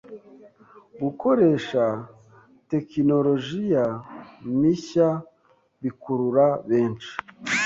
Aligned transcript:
Gukoresha 1.01 1.83
tekinolojiya 2.69 3.85
mishya 4.59 5.09
bikurura 5.81 6.45
benshi. 6.69 7.11